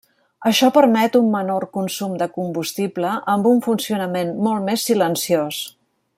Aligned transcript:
Això 0.51 0.69
permet 0.77 1.17
un 1.19 1.27
menor 1.35 1.65
consum 1.77 2.15
de 2.21 2.27
combustible, 2.39 3.11
amb 3.35 3.51
un 3.51 3.63
funcionament 3.67 4.33
molt 4.49 4.67
més 4.71 4.91
silenciós. 4.93 5.63